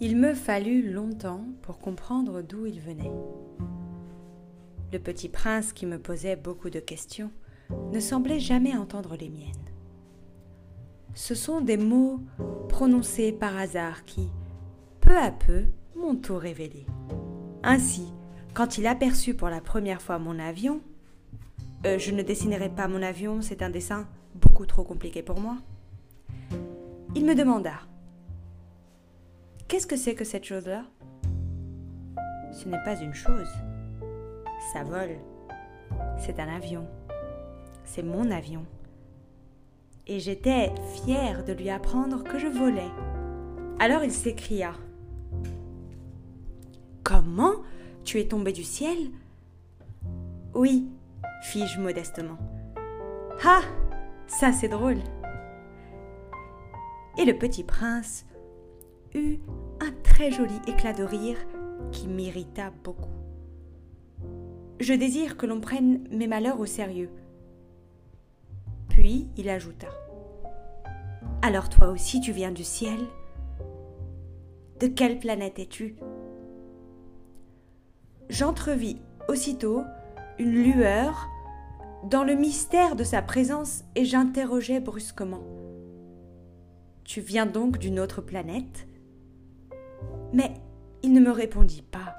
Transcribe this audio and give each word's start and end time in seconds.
Il 0.00 0.16
me 0.16 0.32
fallut 0.32 0.92
longtemps 0.92 1.44
pour 1.60 1.80
comprendre 1.80 2.40
d'où 2.40 2.66
il 2.66 2.80
venait. 2.80 3.10
Le 4.92 5.00
petit 5.00 5.28
prince 5.28 5.72
qui 5.72 5.86
me 5.86 5.98
posait 5.98 6.36
beaucoup 6.36 6.70
de 6.70 6.78
questions 6.78 7.32
ne 7.92 7.98
semblait 7.98 8.38
jamais 8.38 8.76
entendre 8.76 9.16
les 9.16 9.28
miennes. 9.28 9.50
Ce 11.14 11.34
sont 11.34 11.60
des 11.60 11.76
mots 11.76 12.20
prononcés 12.68 13.32
par 13.32 13.56
hasard 13.56 14.04
qui, 14.04 14.28
peu 15.00 15.18
à 15.18 15.32
peu, 15.32 15.64
m'ont 15.96 16.14
tout 16.14 16.36
révélé. 16.36 16.86
Ainsi, 17.64 18.12
quand 18.54 18.78
il 18.78 18.86
aperçut 18.86 19.34
pour 19.34 19.48
la 19.48 19.60
première 19.60 20.00
fois 20.00 20.20
mon 20.20 20.38
avion, 20.38 20.80
euh, 21.86 21.98
je 21.98 22.12
ne 22.12 22.22
dessinerai 22.22 22.68
pas 22.68 22.86
mon 22.86 23.02
avion, 23.02 23.42
c'est 23.42 23.62
un 23.62 23.70
dessin 23.70 24.06
beaucoup 24.36 24.64
trop 24.64 24.84
compliqué 24.84 25.22
pour 25.22 25.40
moi, 25.40 25.56
il 27.16 27.24
me 27.24 27.34
demanda 27.34 27.80
Qu'est-ce 29.68 29.86
que 29.86 29.96
c'est 29.96 30.14
que 30.14 30.24
cette 30.24 30.44
chose-là? 30.44 30.84
Ce 32.52 32.66
n'est 32.66 32.82
pas 32.84 32.96
une 32.96 33.12
chose. 33.12 33.50
Ça 34.72 34.82
vole. 34.82 35.18
C'est 36.16 36.40
un 36.40 36.48
avion. 36.48 36.86
C'est 37.84 38.02
mon 38.02 38.30
avion. 38.30 38.64
Et 40.06 40.20
j'étais 40.20 40.72
fière 41.04 41.44
de 41.44 41.52
lui 41.52 41.68
apprendre 41.68 42.24
que 42.24 42.38
je 42.38 42.46
volais. 42.46 42.90
Alors 43.78 44.02
il 44.02 44.10
s'écria. 44.10 44.72
Comment? 47.04 47.56
Tu 48.04 48.18
es 48.20 48.28
tombé 48.28 48.52
du 48.52 48.64
ciel? 48.64 48.96
Oui, 50.54 50.88
fis-je 51.42 51.78
modestement. 51.78 52.38
Ah 53.44 53.60
Ça 54.26 54.50
c'est 54.50 54.68
drôle. 54.68 55.02
Et 57.18 57.26
le 57.26 57.36
petit 57.36 57.64
prince 57.64 58.24
eut 59.14 59.38
un 59.80 59.92
très 60.02 60.30
joli 60.30 60.54
éclat 60.66 60.92
de 60.92 61.04
rire 61.04 61.38
qui 61.92 62.08
m'irrita 62.08 62.72
beaucoup. 62.84 63.10
Je 64.80 64.94
désire 64.94 65.36
que 65.36 65.46
l'on 65.46 65.60
prenne 65.60 66.06
mes 66.10 66.26
malheurs 66.26 66.60
au 66.60 66.66
sérieux. 66.66 67.10
Puis 68.88 69.28
il 69.36 69.48
ajouta. 69.48 69.88
Alors 71.42 71.68
toi 71.68 71.88
aussi 71.88 72.20
tu 72.20 72.32
viens 72.32 72.52
du 72.52 72.64
ciel 72.64 72.98
De 74.80 74.86
quelle 74.86 75.18
planète 75.18 75.58
es-tu? 75.58 75.96
J'entrevis 78.28 79.00
aussitôt 79.28 79.82
une 80.38 80.52
lueur 80.52 81.28
dans 82.04 82.24
le 82.24 82.34
mystère 82.34 82.94
de 82.94 83.04
sa 83.04 83.22
présence 83.22 83.84
et 83.94 84.04
j'interrogeai 84.04 84.80
brusquement. 84.80 85.42
Tu 87.04 87.20
viens 87.20 87.46
donc 87.46 87.78
d'une 87.78 87.98
autre 87.98 88.20
planète? 88.20 88.86
Mais 90.32 90.54
il 91.02 91.12
ne 91.12 91.20
me 91.20 91.30
répondit 91.30 91.82
pas. 91.82 92.14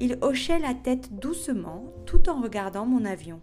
Il 0.00 0.18
hochait 0.22 0.58
la 0.58 0.74
tête 0.74 1.18
doucement 1.18 1.84
tout 2.06 2.28
en 2.28 2.40
regardant 2.40 2.86
mon 2.86 3.04
avion. 3.04 3.40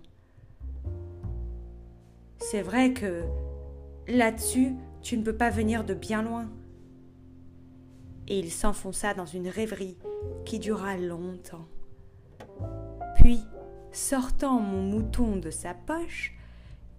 C'est 2.38 2.62
vrai 2.62 2.94
que 2.94 3.24
là-dessus, 4.08 4.76
tu 5.02 5.18
ne 5.18 5.24
peux 5.24 5.36
pas 5.36 5.50
venir 5.50 5.84
de 5.84 5.94
bien 5.94 6.22
loin. 6.22 6.50
Et 8.28 8.40
il 8.40 8.52
s'enfonça 8.52 9.14
dans 9.14 9.26
une 9.26 9.48
rêverie 9.48 9.98
qui 10.46 10.60
dura 10.60 10.98
longtemps. 10.98 11.68
Puis, 13.16 13.40
sortant 13.92 14.60
mon 14.60 14.82
mouton 14.82 15.38
de 15.38 15.50
sa 15.50 15.74
poche, 15.74 16.36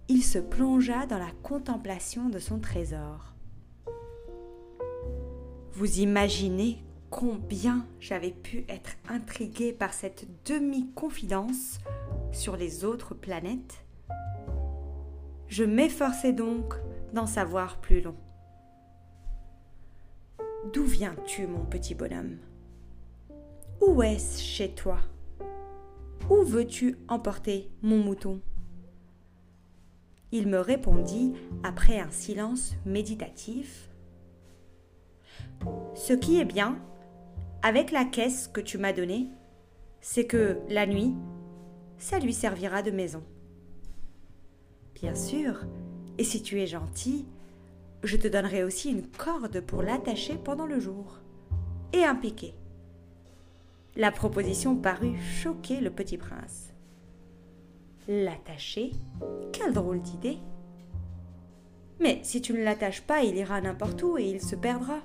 il 0.09 0.23
se 0.23 0.39
plongea 0.39 1.05
dans 1.05 1.17
la 1.17 1.31
contemplation 1.43 2.29
de 2.29 2.39
son 2.39 2.59
trésor. 2.59 3.32
Vous 5.75 6.01
imaginez 6.01 6.83
combien 7.09 7.87
j'avais 7.99 8.29
pu 8.29 8.63
être 8.69 8.91
intriguée 9.09 9.73
par 9.73 9.91
cette 9.91 10.27
demi-confidence 10.45 11.79
sur 12.31 12.55
les 12.57 12.85
autres 12.85 13.15
planètes? 13.15 13.83
Je 15.47 15.63
m'efforçais 15.63 16.31
donc 16.31 16.75
d'en 17.13 17.25
savoir 17.25 17.81
plus 17.81 18.01
long. 18.01 18.15
D'où 20.71 20.83
viens-tu, 20.83 21.47
mon 21.47 21.65
petit 21.65 21.95
bonhomme? 21.95 22.37
Où 23.81 24.03
est-ce 24.03 24.43
chez 24.43 24.69
toi? 24.69 24.99
Où 26.29 26.43
veux-tu 26.43 26.99
emporter 27.07 27.71
mon 27.81 27.97
mouton? 27.97 28.41
Il 30.31 30.47
me 30.47 30.59
répondit 30.59 31.33
après 31.63 31.99
un 31.99 32.11
silence 32.11 32.75
méditatif. 32.85 33.89
Ce 35.95 36.13
qui 36.13 36.39
est 36.39 36.45
bien, 36.45 36.77
avec 37.61 37.91
la 37.91 38.05
caisse 38.05 38.47
que 38.47 38.61
tu 38.61 38.77
m'as 38.77 38.93
donnée, 38.93 39.27
c'est 40.01 40.25
que 40.25 40.59
la 40.69 40.85
nuit, 40.85 41.13
ça 41.97 42.19
lui 42.19 42.33
servira 42.33 42.81
de 42.81 42.91
maison. 42.91 43.23
Bien 44.95 45.15
sûr, 45.15 45.61
et 46.17 46.23
si 46.23 46.41
tu 46.41 46.61
es 46.61 46.67
gentil, 46.67 47.25
je 48.03 48.17
te 48.17 48.27
donnerai 48.27 48.63
aussi 48.63 48.91
une 48.91 49.07
corde 49.07 49.61
pour 49.61 49.81
l'attacher 49.81 50.37
pendant 50.43 50.65
le 50.65 50.79
jour, 50.79 51.19
et 51.93 52.03
un 52.03 52.15
piquet. 52.15 52.53
La 53.95 54.11
proposition 54.11 54.75
parut 54.75 55.17
choquer 55.21 55.79
le 55.79 55.89
petit 55.89 56.17
prince. 56.17 56.73
L'attacher 58.07 58.91
Quelle 59.53 59.71
drôle 59.73 60.01
d'idée 60.01 60.39
Mais 62.01 62.19
si 62.23 62.41
tu 62.41 62.51
ne 62.51 62.63
l'attaches 62.63 63.03
pas, 63.03 63.23
il 63.23 63.37
ira 63.37 63.61
n'importe 63.61 64.03
où 64.03 64.17
et 64.17 64.25
il 64.25 64.41
se 64.41 64.57
perdra 64.57 64.99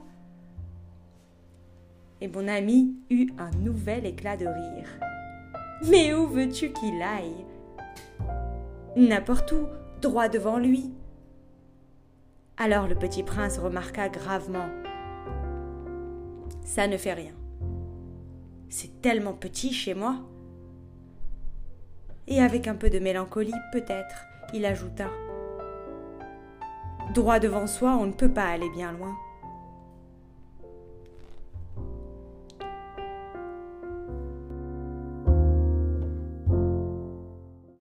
et 2.20 2.28
mon 2.28 2.48
ami 2.48 2.96
eut 3.10 3.28
un 3.38 3.50
nouvel 3.58 4.06
éclat 4.06 4.36
de 4.36 4.46
rire. 4.46 4.88
Mais 5.88 6.12
où 6.12 6.26
veux-tu 6.26 6.72
qu'il 6.72 7.00
aille? 7.02 7.44
N'importe 8.96 9.52
où, 9.52 9.66
droit 10.00 10.28
devant 10.28 10.58
lui. 10.58 10.92
Alors 12.56 12.88
le 12.88 12.96
petit 12.96 13.22
prince 13.22 13.58
remarqua 13.58 14.08
gravement. 14.08 14.68
Ça 16.64 16.88
ne 16.88 16.96
fait 16.96 17.14
rien. 17.14 17.34
C'est 18.68 19.00
tellement 19.00 19.32
petit 19.32 19.72
chez 19.72 19.94
moi. 19.94 20.16
Et 22.26 22.42
avec 22.42 22.66
un 22.66 22.74
peu 22.74 22.90
de 22.90 22.98
mélancolie, 22.98 23.54
peut-être, 23.72 24.26
il 24.52 24.66
ajouta. 24.66 25.08
Droit 27.14 27.38
devant 27.38 27.66
soi, 27.66 27.96
on 27.96 28.06
ne 28.06 28.12
peut 28.12 28.32
pas 28.32 28.44
aller 28.44 28.68
bien 28.70 28.92
loin. 28.92 29.16